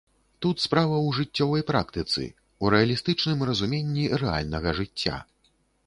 [0.45, 2.21] Тут справа ў жыццёвай практыцы,
[2.65, 5.17] у рэалістычным разуменні рэальнага жыцця.